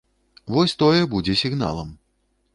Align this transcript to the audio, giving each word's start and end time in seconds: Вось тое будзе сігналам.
Вось 0.55 0.73
тое 0.83 1.03
будзе 1.13 1.37
сігналам. 1.43 1.95